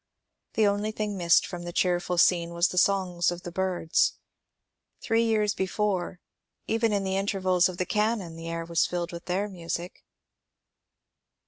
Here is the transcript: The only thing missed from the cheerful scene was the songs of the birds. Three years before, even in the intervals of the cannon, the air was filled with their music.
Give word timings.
The 0.53 0.65
only 0.65 0.91
thing 0.91 1.15
missed 1.15 1.45
from 1.45 1.61
the 1.61 1.71
cheerful 1.71 2.17
scene 2.17 2.55
was 2.55 2.69
the 2.69 2.79
songs 2.79 3.29
of 3.29 3.43
the 3.43 3.51
birds. 3.51 4.13
Three 4.99 5.23
years 5.23 5.53
before, 5.53 6.19
even 6.65 6.91
in 6.91 7.03
the 7.03 7.17
intervals 7.17 7.69
of 7.69 7.77
the 7.77 7.85
cannon, 7.85 8.35
the 8.35 8.49
air 8.49 8.65
was 8.65 8.87
filled 8.87 9.11
with 9.11 9.25
their 9.25 9.47
music. 9.47 10.03